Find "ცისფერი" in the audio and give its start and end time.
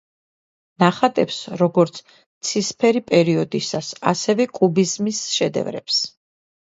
2.51-3.03